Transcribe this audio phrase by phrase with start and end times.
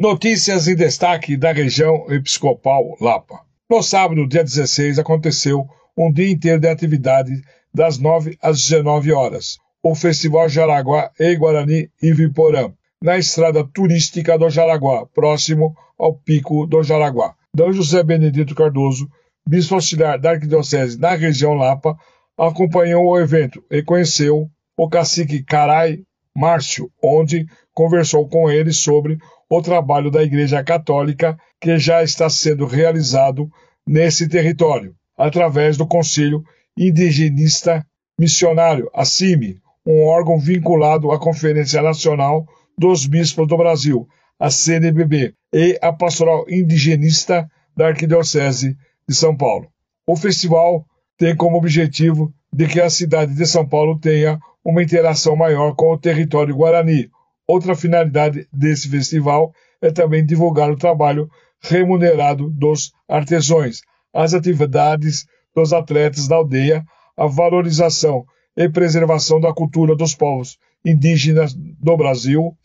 [0.00, 3.40] Notícias em destaque da região episcopal Lapa.
[3.68, 7.32] No sábado, dia 16, aconteceu um dia inteiro de atividade
[7.74, 9.58] das 9 às 19 horas.
[9.82, 12.72] O Festival Jaraguá e Guarani e Viporã,
[13.04, 17.34] na estrada turística do Jaraguá, próximo ao Pico do Jaraguá.
[17.54, 17.70] D.
[17.70, 19.06] José Benedito Cardoso,
[19.46, 21.94] bispo auxiliar da Arquidiocese na região Lapa,
[22.38, 24.48] acompanhou o evento e conheceu
[24.78, 26.00] o cacique Carai
[26.36, 29.18] Márcio, onde conversou com ele sobre
[29.48, 33.50] o trabalho da Igreja Católica que já está sendo realizado
[33.86, 36.42] nesse território, através do Conselho
[36.76, 37.84] Indigenista
[38.18, 42.46] Missionário, a CIMI, um órgão vinculado à Conferência Nacional
[42.78, 44.06] dos Bispos do Brasil,
[44.38, 48.76] a CNBB, e a Pastoral Indigenista da Arquidiocese
[49.08, 49.68] de São Paulo.
[50.06, 50.86] O festival
[51.18, 55.92] tem como objetivo de que a cidade de São Paulo tenha uma interação maior com
[55.92, 57.10] o território guarani.
[57.46, 61.28] Outra finalidade desse festival é também divulgar o trabalho
[61.62, 63.82] remunerado dos artesãos,
[64.14, 66.84] as atividades dos atletas da aldeia,
[67.16, 68.24] a valorização
[68.56, 72.56] e preservação da cultura dos povos indígenas do Brasil,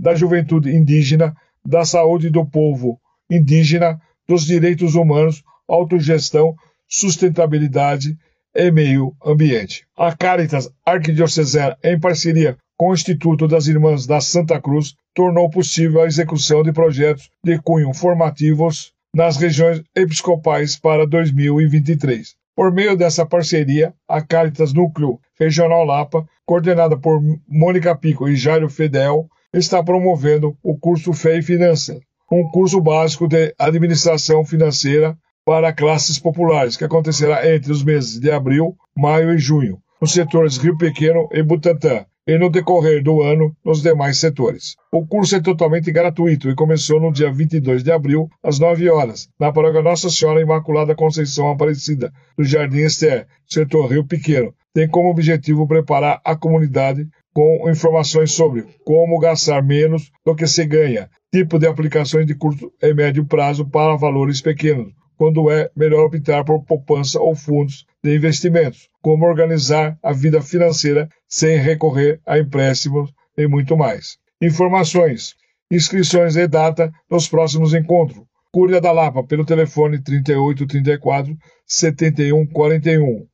[0.00, 3.00] da juventude indígena, da saúde do povo
[3.30, 6.54] indígena, dos direitos humanos, autogestão,
[6.88, 8.16] sustentabilidade
[8.54, 9.84] e meio ambiente.
[9.96, 16.02] A Caritas Arquidiocesana, em parceria com o Instituto das Irmãs da Santa Cruz, tornou possível
[16.02, 22.34] a execução de projetos de cunho formativos nas regiões episcopais para 2023.
[22.54, 28.68] Por meio dessa parceria, a Caritas Núcleo Regional Lapa, coordenada por Mônica Pico e Jairo
[28.68, 32.00] Fedel, está promovendo o curso Fé e Finanças,
[32.30, 38.30] um curso básico de administração financeira para classes populares, que acontecerá entre os meses de
[38.30, 43.54] abril, maio e junho, nos setores Rio Pequeno e Butantã, e no decorrer do ano
[43.64, 44.76] nos demais setores.
[44.92, 49.28] O curso é totalmente gratuito e começou no dia 22 de abril, às 9 horas,
[49.38, 54.54] na paróquia Nossa Senhora Imaculada Conceição Aparecida, do Jardim Ester, setor Rio Pequeno.
[54.72, 60.64] Tem como objetivo preparar a comunidade com informações sobre como gastar menos do que se
[60.64, 64.92] ganha, tipo de aplicações de curto e médio prazo para valores pequenos,
[65.22, 71.08] quando é melhor optar por poupança ou fundos de investimentos, como organizar a vida financeira
[71.28, 74.18] sem recorrer a empréstimos e muito mais.
[74.42, 75.36] Informações,
[75.70, 78.24] inscrições e data dos próximos encontros.
[78.52, 81.38] Cúria da Lapa, pelo telefone 3834
[81.68, 83.24] 7141.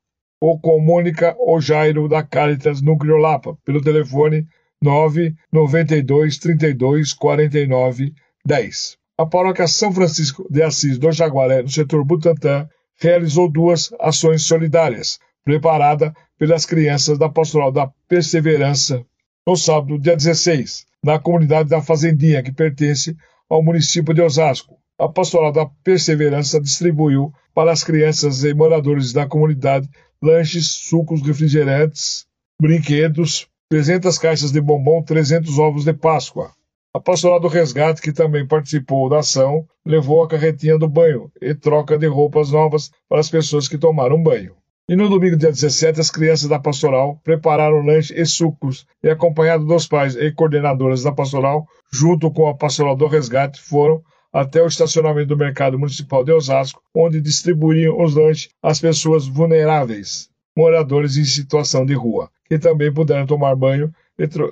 [0.43, 4.47] Ou com Mônica Jairo da Caritas Núcleo Lapa, pelo telefone
[4.83, 8.13] 992 32 49
[8.45, 12.69] 10 a paróquia São Francisco de Assis do Jaguaré, no setor Butantã,
[13.01, 19.05] realizou duas ações solidárias, preparada pelas crianças da Pastoral da Perseverança,
[19.45, 23.17] no sábado, dia 16, na comunidade da Fazendinha, que pertence
[23.51, 24.79] ao município de Osasco.
[24.97, 29.89] A Pastoral da Perseverança distribuiu para as crianças e moradores da comunidade
[30.23, 32.25] lanches, sucos, refrigerantes,
[32.61, 36.53] brinquedos, 300 caixas de bombom, 300 ovos de Páscoa.
[36.95, 41.55] A pastoral do resgate, que também participou da ação, levou a carretinha do banho e
[41.55, 44.57] troca de roupas novas para as pessoas que tomaram banho.
[44.89, 49.67] E no domingo, dia 17, as crianças da pastoral prepararam lanche e sucos e, acompanhado
[49.67, 54.67] dos pais e coordenadoras da pastoral, junto com a pastoral do resgate, foram até o
[54.67, 61.25] estacionamento do mercado municipal de Osasco, onde distribuíam os lanches às pessoas vulneráveis, moradores em
[61.25, 63.93] situação de rua, que também puderam tomar banho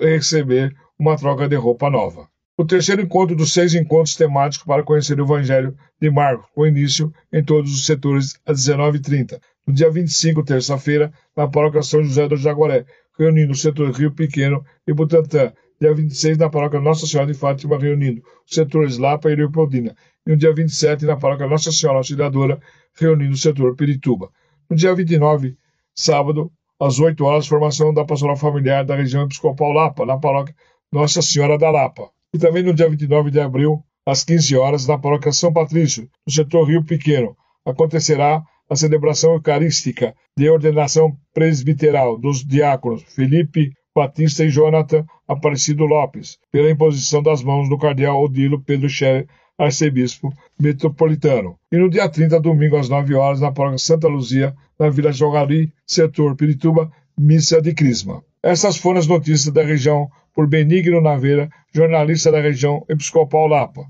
[0.01, 2.27] receber uma troca de roupa nova.
[2.57, 7.13] O terceiro encontro dos seis encontros temáticos para conhecer o Evangelho de Marcos, com início
[7.31, 9.39] em todos os setores às 19h30.
[9.67, 12.85] No dia 25, terça-feira, na paróquia São José do Jaguaré,
[13.19, 15.53] reunindo o setor Rio Pequeno e Butantã.
[15.79, 19.95] Dia 26, na paróquia Nossa Senhora de Fátima, reunindo os setores Lapa e Leopoldina.
[20.25, 22.59] E no dia 27, na paróquia Nossa Senhora Auxiliadora,
[22.99, 24.29] reunindo o setor Pirituba.
[24.67, 25.55] No dia 29,
[25.93, 30.55] sábado, às 8 horas, formação da pastoral familiar da região episcopal Lapa, na paróquia
[30.91, 32.09] nossa Senhora da Lapa.
[32.33, 36.31] E também no dia 29 de abril, às 15 horas, na paróquia São Patrício, no
[36.31, 37.35] setor Rio Pequeno,
[37.65, 46.37] acontecerá a celebração eucarística de ordenação presbiteral dos diáconos Felipe Batista e Jonathan Aparecido Lopes,
[46.51, 49.27] pela imposição das mãos do cardeal Odilo Pedro Scherer,
[49.57, 51.57] arcebispo metropolitano.
[51.71, 55.71] E no dia 30, domingo, às 9 horas, na paróquia Santa Luzia, na Vila Jogari,
[55.85, 58.23] setor Pirituba, missa de Crisma.
[58.43, 63.85] Essas foram as notícias da região por Benigno Naveira, jornalista da região Episcopal Lapa.